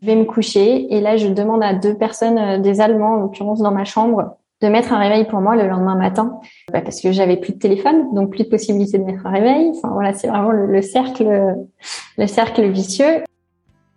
Je 0.00 0.06
vais 0.06 0.16
me 0.16 0.24
coucher 0.24 0.92
et 0.94 1.00
là, 1.00 1.16
je 1.16 1.28
demande 1.28 1.62
à 1.62 1.74
deux 1.74 1.96
personnes, 1.96 2.38
euh, 2.38 2.58
des 2.58 2.80
Allemands 2.80 3.14
en 3.14 3.16
l'occurrence, 3.16 3.60
dans 3.60 3.70
ma 3.70 3.84
chambre, 3.84 4.36
de 4.60 4.68
mettre 4.68 4.92
un 4.92 4.98
réveil 4.98 5.26
pour 5.26 5.40
moi 5.40 5.56
le 5.56 5.68
lendemain 5.68 5.96
matin, 5.96 6.38
bah, 6.72 6.80
parce 6.80 7.00
que 7.00 7.12
j'avais 7.12 7.36
plus 7.36 7.54
de 7.54 7.58
téléphone, 7.58 8.14
donc 8.14 8.30
plus 8.30 8.44
de 8.44 8.48
possibilité 8.48 8.98
de 8.98 9.04
mettre 9.04 9.26
un 9.26 9.30
réveil. 9.30 9.72
Voilà, 9.82 10.12
c'est 10.12 10.28
vraiment 10.28 10.50
le 10.50 10.82
cercle, 10.82 11.56
le 12.18 12.26
cercle 12.26 12.68
vicieux. 12.68 13.22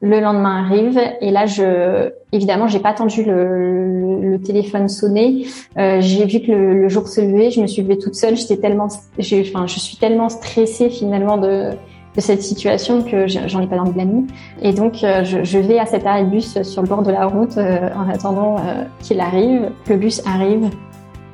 Le 0.01 0.21
lendemain 0.21 0.63
arrive 0.63 0.99
et 1.19 1.29
là, 1.29 1.45
je 1.45 2.11
évidemment, 2.31 2.67
j'ai 2.67 2.79
pas 2.79 2.89
attendu 2.89 3.23
le, 3.23 4.21
le, 4.31 4.39
téléphone 4.39 4.87
sonner. 4.87 5.45
Euh, 5.77 5.99
j'ai 5.99 6.25
vu 6.25 6.39
que 6.39 6.51
le, 6.51 6.87
jour 6.87 7.07
se 7.07 7.19
levait. 7.19 7.51
Je 7.51 7.61
me 7.61 7.67
suis 7.67 7.81
levée 7.81 7.97
toute 7.97 8.15
seule. 8.15 8.37
J'étais 8.37 8.57
tellement, 8.57 8.85
enfin, 8.85 9.67
je 9.67 9.79
suis 9.79 9.97
tellement 9.97 10.29
stressée 10.29 10.89
finalement 10.89 11.37
de, 11.37 11.71
de 12.15 12.21
cette 12.21 12.41
situation 12.41 13.03
que 13.03 13.27
j'en 13.27 13.61
ai 13.61 13.67
pas 13.67 13.75
dormi 13.75 13.93
de 13.93 13.97
la 13.97 14.05
nuit. 14.05 14.27
Et 14.61 14.73
donc, 14.73 15.03
euh, 15.03 15.23
je, 15.23 15.43
je, 15.43 15.59
vais 15.59 15.79
à 15.79 15.85
cet 15.85 16.05
arrêt 16.05 16.25
de 16.25 16.29
bus 16.29 16.61
sur 16.63 16.81
le 16.81 16.87
bord 16.87 17.03
de 17.03 17.11
la 17.11 17.25
route 17.25 17.57
euh, 17.57 17.89
en 17.95 18.09
attendant 18.09 18.57
euh, 18.57 18.83
qu'il 19.01 19.19
arrive. 19.19 19.71
Le 19.87 19.95
bus 19.95 20.21
arrive 20.25 20.69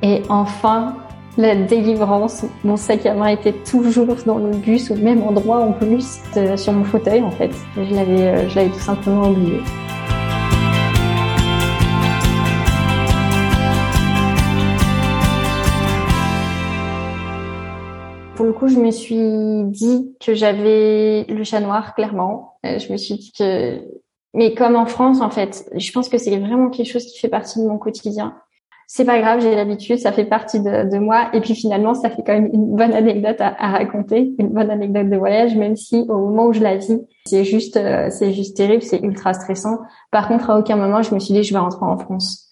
et 0.02 0.22
enfin, 0.28 0.94
la 1.36 1.54
délivrance. 1.54 2.44
Mon 2.64 2.76
sac 2.76 3.06
à 3.06 3.14
main 3.14 3.28
était 3.28 3.52
toujours 3.52 4.16
dans 4.24 4.38
le 4.38 4.56
bus, 4.56 4.90
au 4.90 4.96
même 4.96 5.22
endroit 5.22 5.58
en 5.58 5.72
plus, 5.72 6.20
sur 6.56 6.72
mon 6.72 6.84
fauteuil 6.84 7.22
en 7.22 7.30
fait. 7.30 7.50
Je 7.76 7.94
l'avais, 7.94 8.48
je 8.48 8.56
l'avais 8.56 8.70
tout 8.70 8.78
simplement 8.78 9.30
oublié. 9.30 9.60
Pour 18.36 18.44
le 18.44 18.52
coup, 18.52 18.68
je 18.68 18.78
me 18.78 18.90
suis 18.90 19.64
dit 19.64 20.14
que 20.20 20.34
j'avais 20.34 21.24
le 21.24 21.42
chat 21.42 21.60
noir, 21.60 21.94
clairement. 21.94 22.58
Euh, 22.66 22.78
je 22.78 22.92
me 22.92 22.98
suis 22.98 23.14
dit 23.14 23.32
que, 23.32 23.80
mais 24.34 24.52
comme 24.52 24.76
en 24.76 24.84
France, 24.84 25.22
en 25.22 25.30
fait, 25.30 25.66
je 25.74 25.90
pense 25.90 26.10
que 26.10 26.18
c'est 26.18 26.36
vraiment 26.36 26.68
quelque 26.68 26.92
chose 26.92 27.06
qui 27.06 27.18
fait 27.18 27.30
partie 27.30 27.58
de 27.58 27.66
mon 27.66 27.78
quotidien. 27.78 28.36
C'est 28.88 29.04
pas 29.04 29.20
grave, 29.20 29.40
j'ai 29.40 29.54
l'habitude, 29.54 29.98
ça 29.98 30.12
fait 30.12 30.24
partie 30.24 30.60
de, 30.60 30.98
moi. 30.98 31.28
Et 31.32 31.40
puis 31.40 31.54
finalement, 31.54 31.94
ça 31.94 32.08
fait 32.08 32.22
quand 32.24 32.34
même 32.34 32.50
une 32.52 32.76
bonne 32.76 32.92
anecdote 32.92 33.36
à, 33.40 33.70
raconter, 33.70 34.32
une 34.38 34.50
bonne 34.50 34.70
anecdote 34.70 35.10
de 35.10 35.16
voyage, 35.16 35.56
même 35.56 35.74
si 35.76 36.04
au 36.08 36.18
moment 36.18 36.46
où 36.46 36.52
je 36.52 36.60
la 36.60 36.76
vis, 36.76 37.00
c'est 37.26 37.44
juste, 37.44 37.76
euh, 37.76 38.08
c'est 38.10 38.32
juste 38.32 38.56
terrible, 38.56 38.82
c'est 38.82 39.00
ultra 39.00 39.34
stressant. 39.34 39.78
Par 40.12 40.28
contre, 40.28 40.50
à 40.50 40.58
aucun 40.58 40.76
moment, 40.76 41.02
je 41.02 41.12
me 41.14 41.18
suis 41.18 41.34
dit, 41.34 41.42
je 41.42 41.52
vais 41.52 41.58
rentrer 41.58 41.84
en 41.84 41.98
France 41.98 42.46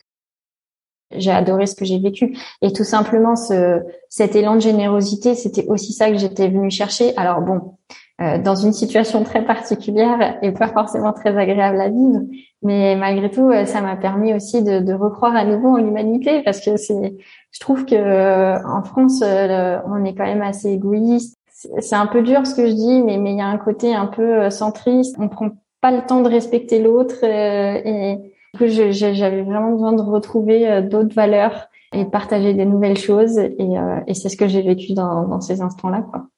j'ai 1.16 1.30
adoré 1.30 1.66
ce 1.66 1.74
que 1.74 1.84
j'ai 1.84 1.98
vécu 1.98 2.36
et 2.62 2.72
tout 2.72 2.84
simplement 2.84 3.36
ce 3.36 3.80
cet 4.08 4.34
élan 4.36 4.56
de 4.56 4.60
générosité 4.60 5.34
c'était 5.34 5.66
aussi 5.68 5.92
ça 5.92 6.10
que 6.10 6.16
j'étais 6.16 6.48
venue 6.48 6.70
chercher 6.70 7.16
alors 7.16 7.40
bon 7.40 7.76
euh, 8.20 8.38
dans 8.38 8.54
une 8.54 8.72
situation 8.72 9.24
très 9.24 9.44
particulière 9.44 10.38
et 10.40 10.52
pas 10.52 10.68
forcément 10.68 11.12
très 11.12 11.36
agréable 11.36 11.80
à 11.80 11.88
vivre 11.88 12.20
mais 12.62 12.94
malgré 12.94 13.28
tout 13.28 13.50
euh, 13.50 13.64
ça 13.64 13.80
m'a 13.80 13.96
permis 13.96 14.32
aussi 14.32 14.62
de, 14.62 14.78
de 14.78 14.92
recroire 14.92 15.34
à 15.34 15.44
nouveau 15.44 15.70
en 15.70 15.78
l'humanité 15.78 16.40
parce 16.44 16.60
que 16.60 16.76
c'est 16.76 17.16
je 17.50 17.58
trouve 17.58 17.84
que 17.84 17.96
euh, 17.96 18.56
en 18.68 18.84
France 18.84 19.20
on 19.20 20.04
est 20.04 20.14
quand 20.14 20.26
même 20.26 20.42
assez 20.42 20.70
égoïste 20.70 21.36
c'est 21.50 21.96
un 21.96 22.06
peu 22.06 22.22
dur 22.22 22.46
ce 22.46 22.54
que 22.54 22.68
je 22.68 22.72
dis 22.72 23.02
mais 23.02 23.18
mais 23.18 23.32
il 23.32 23.38
y 23.38 23.42
a 23.42 23.48
un 23.48 23.58
côté 23.58 23.92
un 23.96 24.06
peu 24.06 24.48
centriste 24.48 25.16
on 25.18 25.28
prend 25.28 25.48
pas 25.80 25.90
le 25.90 26.06
temps 26.06 26.20
de 26.20 26.28
respecter 26.28 26.80
l'autre 26.80 27.24
et 27.24 28.32
j'avais 28.60 29.42
vraiment 29.42 29.72
besoin 29.72 29.92
de 29.92 30.02
retrouver 30.02 30.82
d'autres 30.82 31.16
valeurs 31.16 31.66
et 31.92 32.04
partager 32.04 32.54
des 32.54 32.64
nouvelles 32.64 32.96
choses. 32.96 33.38
Et, 33.38 33.74
et 34.06 34.14
c'est 34.14 34.28
ce 34.28 34.36
que 34.36 34.48
j'ai 34.48 34.62
vécu 34.62 34.94
dans, 34.94 35.28
dans 35.28 35.40
ces 35.40 35.60
instants-là. 35.60 36.02
Quoi. 36.10 36.28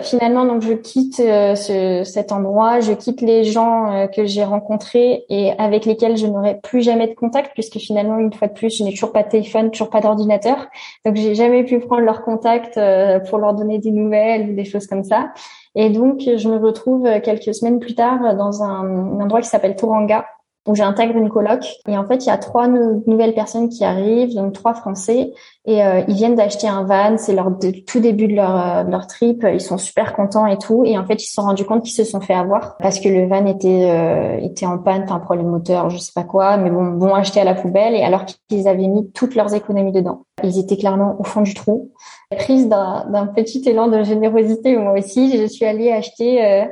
Finalement, 0.00 0.46
donc 0.46 0.62
je 0.62 0.72
quitte 0.72 1.20
euh, 1.20 1.54
ce, 1.54 2.02
cet 2.04 2.32
endroit, 2.32 2.80
je 2.80 2.92
quitte 2.92 3.20
les 3.20 3.44
gens 3.44 4.08
que 4.08 4.24
j'ai 4.24 4.42
rencontrés 4.42 5.24
et 5.28 5.52
avec 5.58 5.84
lesquels 5.84 6.16
je 6.16 6.26
n'aurai 6.26 6.58
plus 6.62 6.80
jamais 6.80 7.08
de 7.08 7.14
contact, 7.14 7.52
puisque 7.52 7.78
finalement, 7.78 8.18
une 8.18 8.32
fois 8.32 8.48
de 8.48 8.54
plus, 8.54 8.74
je 8.78 8.84
n'ai 8.84 8.92
toujours 8.92 9.12
pas 9.12 9.22
de 9.22 9.28
téléphone, 9.28 9.70
toujours 9.70 9.90
pas 9.90 10.00
d'ordinateur, 10.00 10.66
donc 11.04 11.16
j'ai 11.16 11.34
jamais 11.34 11.62
pu 11.64 11.78
prendre 11.78 12.02
leur 12.02 12.22
contact 12.22 12.80
pour 13.28 13.38
leur 13.38 13.52
donner 13.54 13.78
des 13.78 13.90
nouvelles 13.90 14.50
ou 14.50 14.54
des 14.54 14.64
choses 14.64 14.86
comme 14.86 15.04
ça. 15.04 15.30
Et 15.74 15.90
donc, 15.90 16.20
je 16.20 16.48
me 16.48 16.56
retrouve 16.56 17.08
quelques 17.20 17.54
semaines 17.54 17.78
plus 17.78 17.94
tard 17.94 18.34
dans 18.34 18.62
un, 18.62 18.84
un 18.86 19.20
endroit 19.20 19.42
qui 19.42 19.48
s'appelle 19.48 19.76
Touranga, 19.76 20.24
où 20.66 20.74
j'intègre 20.74 21.16
une 21.16 21.28
coloc. 21.28 21.66
Et 21.88 21.98
en 21.98 22.06
fait, 22.06 22.24
il 22.24 22.28
y 22.28 22.30
a 22.30 22.38
trois 22.38 22.68
nouvelles 22.68 23.34
personnes 23.34 23.68
qui 23.68 23.84
arrivent, 23.84 24.34
donc 24.34 24.52
trois 24.52 24.74
Français, 24.74 25.32
et 25.64 25.82
euh, 25.84 26.02
ils 26.06 26.14
viennent 26.14 26.36
d'acheter 26.36 26.68
un 26.68 26.84
van. 26.84 27.16
C'est 27.18 27.34
leur 27.34 27.50
tout 27.86 28.00
début 28.00 28.28
de 28.28 28.34
leur, 28.34 28.56
euh, 28.56 28.82
leur 28.84 29.06
trip. 29.06 29.44
Ils 29.52 29.60
sont 29.60 29.78
super 29.78 30.14
contents 30.14 30.46
et 30.46 30.58
tout. 30.58 30.84
Et 30.84 30.96
en 30.98 31.04
fait, 31.04 31.14
ils 31.14 31.26
se 31.26 31.34
sont 31.34 31.42
rendus 31.42 31.64
compte 31.64 31.82
qu'ils 31.82 31.94
se 31.94 32.04
sont 32.04 32.20
fait 32.20 32.34
avoir 32.34 32.76
parce 32.78 33.00
que 33.00 33.08
le 33.08 33.26
van 33.26 33.46
était 33.46 33.90
euh, 33.90 34.38
était 34.38 34.66
en 34.66 34.78
panne, 34.78 35.06
un 35.08 35.18
problème 35.18 35.48
moteur, 35.48 35.90
je 35.90 35.98
sais 35.98 36.12
pas 36.14 36.24
quoi. 36.24 36.56
Mais 36.56 36.70
bon, 36.70 36.84
bon 36.92 37.14
acheté 37.14 37.40
à 37.40 37.44
la 37.44 37.54
poubelle. 37.54 37.94
Et 37.94 38.02
alors 38.02 38.24
qu'ils 38.48 38.68
avaient 38.68 38.88
mis 38.88 39.10
toutes 39.12 39.34
leurs 39.34 39.54
économies 39.54 39.92
dedans, 39.92 40.26
ils 40.44 40.58
étaient 40.58 40.76
clairement 40.76 41.16
au 41.18 41.24
fond 41.24 41.42
du 41.42 41.54
trou. 41.54 41.90
Prise 42.36 42.68
d'un 42.68 43.26
petit 43.34 43.62
élan 43.68 43.88
de 43.88 44.02
générosité, 44.04 44.76
moi 44.76 44.94
aussi, 44.98 45.36
je 45.36 45.44
suis 45.46 45.66
allée 45.66 45.92
acheter 45.92 46.66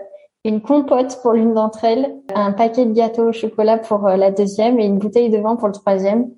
une 0.44 0.62
compote 0.62 1.18
pour 1.22 1.32
l'une 1.32 1.52
d'entre 1.52 1.84
elles, 1.84 2.14
un 2.34 2.52
paquet 2.52 2.86
de 2.86 2.92
gâteaux 2.92 3.28
au 3.28 3.32
chocolat 3.32 3.78
pour 3.78 4.06
euh, 4.06 4.16
la 4.16 4.30
deuxième 4.30 4.78
et 4.80 4.86
une 4.86 4.98
bouteille 4.98 5.30
de 5.30 5.38
vin 5.38 5.56
pour 5.56 5.68
le 5.68 5.74
troisième. 5.74 6.28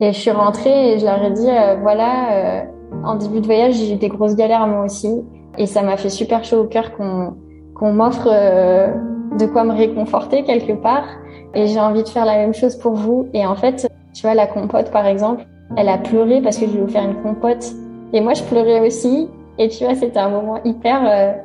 Et 0.00 0.12
je 0.12 0.18
suis 0.18 0.30
rentrée 0.30 0.92
et 0.92 0.98
je 0.98 1.06
leur 1.06 1.22
ai 1.22 1.30
dit, 1.30 1.48
euh, 1.48 1.76
voilà, 1.80 2.32
euh, 2.32 2.64
en 3.04 3.16
début 3.16 3.40
de 3.40 3.46
voyage, 3.46 3.74
j'ai 3.74 3.94
eu 3.94 3.96
des 3.96 4.08
grosses 4.08 4.36
galères 4.36 4.66
moi 4.66 4.84
aussi. 4.84 5.10
Et 5.58 5.66
ça 5.66 5.82
m'a 5.82 5.96
fait 5.96 6.10
super 6.10 6.44
chaud 6.44 6.58
au 6.58 6.66
cœur 6.66 6.92
qu'on 6.96 7.92
m'offre 7.92 8.28
de 8.28 9.46
quoi 9.46 9.64
me 9.64 9.72
réconforter 9.72 10.44
quelque 10.44 10.74
part. 10.74 11.06
Et 11.54 11.66
j'ai 11.66 11.80
envie 11.80 12.02
de 12.02 12.08
faire 12.08 12.26
la 12.26 12.36
même 12.36 12.52
chose 12.52 12.76
pour 12.76 12.92
vous. 12.92 13.28
Et 13.32 13.46
en 13.46 13.56
fait, 13.56 13.88
tu 14.12 14.22
vois, 14.22 14.34
la 14.34 14.46
compote, 14.46 14.90
par 14.90 15.06
exemple, 15.06 15.46
elle 15.78 15.88
a 15.88 15.96
pleuré 15.96 16.42
parce 16.42 16.58
que 16.58 16.66
je 16.66 16.72
lui 16.72 16.80
ai 16.80 16.82
offert 16.82 17.04
une 17.04 17.22
compote. 17.22 17.72
Et 18.12 18.20
moi, 18.20 18.34
je 18.34 18.42
pleurais 18.42 18.86
aussi. 18.86 19.30
Et 19.58 19.68
tu 19.68 19.84
vois, 19.84 19.94
c'était 19.94 20.18
un 20.18 20.28
moment 20.28 20.62
hyper 20.62 21.38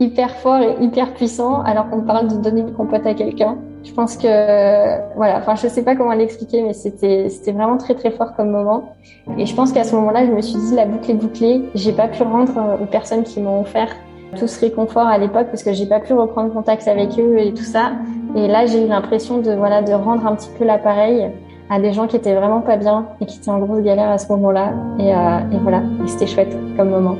hyper 0.00 0.30
fort 0.36 0.60
et 0.60 0.76
hyper 0.80 1.14
puissant 1.14 1.62
alors 1.62 1.88
qu'on 1.88 2.02
parle 2.02 2.28
de 2.28 2.36
donner 2.36 2.60
une 2.60 2.72
compote 2.72 3.06
à 3.06 3.14
quelqu'un. 3.14 3.56
Je 3.84 3.92
pense 3.92 4.16
que 4.16 5.14
voilà, 5.16 5.38
enfin 5.38 5.54
je 5.54 5.68
sais 5.68 5.82
pas 5.82 5.94
comment 5.94 6.12
l'expliquer 6.12 6.62
mais 6.62 6.72
c'était 6.72 7.28
c'était 7.28 7.52
vraiment 7.52 7.76
très 7.76 7.94
très 7.94 8.10
fort 8.10 8.34
comme 8.34 8.50
moment. 8.50 8.94
Et 9.38 9.46
je 9.46 9.54
pense 9.54 9.72
qu'à 9.72 9.84
ce 9.84 9.94
moment-là, 9.94 10.26
je 10.26 10.32
me 10.32 10.40
suis 10.40 10.58
dit 10.58 10.74
la 10.74 10.86
boucle 10.86 11.10
est 11.10 11.14
bouclée, 11.14 11.62
j'ai 11.74 11.92
pas 11.92 12.08
pu 12.08 12.22
rendre 12.22 12.52
euh, 12.58 12.82
aux 12.82 12.86
personnes 12.86 13.22
qui 13.22 13.40
m'ont 13.40 13.60
offert 13.60 13.94
tout 14.36 14.48
ce 14.48 14.60
réconfort 14.60 15.06
à 15.06 15.18
l'époque 15.18 15.46
parce 15.46 15.62
que 15.62 15.72
j'ai 15.72 15.86
pas 15.86 16.00
pu 16.00 16.12
reprendre 16.12 16.52
contact 16.52 16.86
avec 16.88 17.18
eux 17.18 17.38
et 17.38 17.54
tout 17.54 17.64
ça. 17.64 17.92
Et 18.34 18.48
là, 18.48 18.66
j'ai 18.66 18.84
eu 18.84 18.88
l'impression 18.88 19.38
de 19.38 19.52
voilà 19.52 19.82
de 19.82 19.92
rendre 19.92 20.26
un 20.26 20.34
petit 20.34 20.50
peu 20.58 20.64
l'appareil 20.64 21.30
à 21.70 21.80
des 21.80 21.92
gens 21.92 22.06
qui 22.06 22.16
étaient 22.16 22.34
vraiment 22.34 22.60
pas 22.60 22.76
bien 22.76 23.06
et 23.20 23.26
qui 23.26 23.38
étaient 23.38 23.50
en 23.50 23.58
grosse 23.58 23.82
galère 23.82 24.10
à 24.10 24.18
ce 24.18 24.28
moment-là. 24.32 24.72
Et, 24.98 25.14
euh, 25.14 25.38
et 25.52 25.58
voilà, 25.62 25.82
et 26.04 26.08
c'était 26.08 26.26
chouette 26.26 26.56
comme 26.76 26.90
moment. 26.90 27.16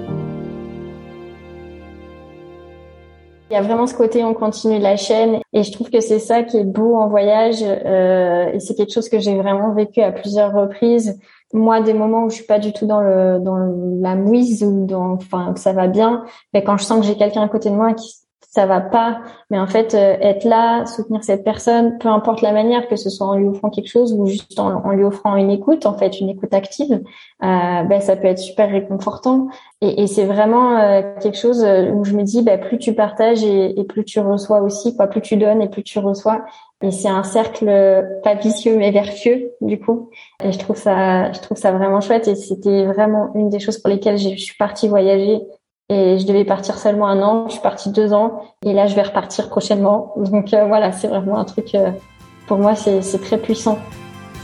Il 3.51 3.55
y 3.55 3.57
a 3.57 3.63
vraiment 3.63 3.87
ce 3.87 3.95
côté 3.95 4.25
on 4.25 4.35
continue 4.35 4.81
la 4.81 4.97
chaîne 4.97 5.41
et 5.53 5.63
je 5.63 5.71
trouve 5.71 5.89
que 5.89 6.01
c'est 6.01 6.19
ça 6.19 6.43
qui 6.43 6.57
est 6.57 6.65
beau 6.65 6.97
en 6.97 7.09
voyage 7.09 7.63
euh, 7.63 8.51
et 8.53 8.59
c'est 8.59 8.75
quelque 8.75 8.93
chose 8.93 9.09
que 9.09 9.21
j'ai 9.21 9.37
vraiment 9.37 9.73
vécu 9.73 10.01
à 10.01 10.11
plusieurs 10.11 10.53
reprises. 10.53 11.17
Moi, 11.53 11.81
des 11.81 11.95
moments 11.95 12.25
où 12.25 12.31
je 12.31 12.37
suis 12.37 12.45
pas 12.45 12.59
du 12.59 12.73
tout 12.73 12.87
dans 12.87 13.01
le 13.01 13.39
dans 13.39 13.57
la 14.01 14.17
mouise 14.17 14.65
ou 14.65 14.85
dans 14.85 15.13
enfin 15.13 15.55
ça 15.55 15.73
va 15.73 15.87
bien, 15.87 16.25
mais 16.53 16.65
quand 16.65 16.77
je 16.77 16.85
sens 16.85 17.01
que 17.01 17.07
j'ai 17.07 17.17
quelqu'un 17.17 17.43
à 17.43 17.49
côté 17.49 17.71
de 17.71 17.77
moi 17.77 17.95
qui 17.95 18.26
ça 18.57 18.65
va 18.65 18.81
pas. 18.81 19.21
Mais 19.51 19.59
en 19.59 19.67
fait, 19.67 19.95
euh, 19.95 20.17
être 20.21 20.45
là, 20.45 20.87
soutenir 20.87 21.23
cette 21.23 21.45
personne, 21.45 21.99
peu 21.99 22.09
importe 22.09 22.41
la 22.41 22.53
manière, 22.53 22.89
que 22.89 22.97
ce 22.97 23.11
soit 23.11 23.27
en 23.27 23.35
lui 23.37 23.47
offrant 23.47 23.69
quelque 23.69 23.91
chose 23.91 24.15
ou 24.15 24.25
juste 24.27 24.59
en, 24.59 24.91
lui 24.93 25.05
offrant 25.05 25.37
une 25.37 25.51
écoute, 25.51 25.85
en 25.85 25.93
fait, 25.93 26.21
une 26.21 26.31
écoute 26.31 26.55
active, 26.55 26.95
euh, 26.95 27.83
ben, 27.83 28.01
ça 28.01 28.17
peut 28.17 28.29
être 28.29 28.39
super 28.39 28.71
réconfortant. 28.71 29.49
Et, 29.83 30.03
et 30.03 30.07
c'est 30.07 30.25
vraiment 30.25 30.79
euh, 30.79 31.03
quelque 31.21 31.37
chose 31.37 31.63
où 31.63 32.05
je 32.05 32.17
me 32.17 32.23
dis, 32.23 32.43
ben, 32.43 32.59
plus 32.59 32.79
tu 32.79 32.95
partages 32.95 33.45
et, 33.45 33.79
et, 33.79 33.85
plus 33.85 34.05
tu 34.05 34.21
reçois 34.21 34.63
aussi, 34.63 34.97
quoi, 34.97 35.07
plus 35.07 35.21
tu 35.21 35.37
donnes 35.37 35.61
et 35.61 35.69
plus 35.69 35.83
tu 35.83 35.99
reçois. 35.99 36.43
Et 36.83 36.91
c'est 36.91 37.09
un 37.09 37.25
cercle 37.25 37.67
pas 38.23 38.35
vicieux 38.35 38.77
mais 38.77 38.91
vertueux 38.91 39.53
du 39.63 39.79
coup. 39.79 40.11
Et 40.45 40.53
je 40.53 40.59
trouve 40.59 40.77
ça, 40.77 41.33
je 41.33 41.41
trouve 41.41 41.57
ça 41.57 41.73
vraiment 41.73 42.01
chouette. 42.01 42.29
Et 42.29 42.35
c'était 42.35 42.85
vraiment 42.85 43.31
une 43.35 43.49
des 43.49 43.61
choses 43.61 43.79
pour 43.79 43.89
lesquelles 43.89 44.19
je 44.19 44.37
suis 44.37 44.57
partie 44.59 44.87
voyager 44.87 45.43
et 45.89 46.19
je 46.19 46.27
devais 46.27 46.45
partir 46.45 46.79
seulement 46.79 47.07
un 47.07 47.23
an, 47.23 47.45
je 47.47 47.53
suis 47.53 47.63
partie 47.63 47.91
deux 47.91 48.13
ans 48.13 48.43
et 48.65 48.73
là 48.73 48.87
je 48.87 48.97
vais 48.97 49.03
repartir 49.03 49.49
prochainement. 49.49 50.15
Donc 50.17 50.53
euh, 50.53 50.67
voilà, 50.67 50.93
c'est 50.93 51.09
vraiment 51.09 51.39
un 51.39 51.45
truc, 51.45 51.75
euh, 51.75 51.91
pour 52.49 52.59
moi 52.59 52.75
c'est 52.75 53.01
très 53.23 53.39
puissant. 53.39 53.79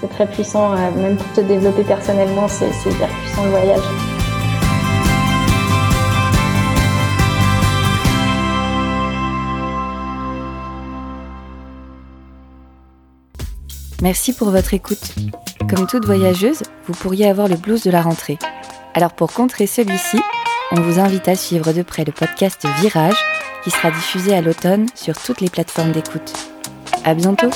C'est 0.00 0.08
très 0.08 0.26
puissant, 0.26 0.72
euh, 0.72 0.90
même 0.96 1.16
pour 1.16 1.32
te 1.32 1.40
développer 1.40 1.82
personnellement, 1.82 2.46
c'est 2.48 2.70
hyper 2.88 3.08
puissant 3.08 3.44
le 3.44 3.50
voyage. 3.50 3.82
Merci 14.00 14.32
pour 14.32 14.50
votre 14.50 14.74
écoute. 14.74 15.14
Comme 15.70 15.86
toute 15.86 16.04
voyageuse, 16.04 16.62
vous 16.86 16.94
pourriez 16.94 17.28
avoir 17.28 17.46
le 17.46 17.54
blues 17.54 17.84
de 17.84 17.90
la 17.90 18.02
rentrée. 18.02 18.36
Alors 18.94 19.12
pour 19.12 19.32
contrer 19.32 19.68
celui-ci, 19.68 20.18
on 20.72 20.80
vous 20.80 20.98
invite 20.98 21.28
à 21.28 21.36
suivre 21.36 21.72
de 21.72 21.82
près 21.82 22.04
le 22.04 22.12
podcast 22.12 22.66
Virage 22.80 23.22
qui 23.62 23.70
sera 23.70 23.90
diffusé 23.90 24.34
à 24.34 24.40
l'automne 24.40 24.86
sur 24.94 25.20
toutes 25.20 25.42
les 25.42 25.50
plateformes 25.50 25.92
d'écoute. 25.92 26.32
À 27.04 27.14
bientôt! 27.14 27.50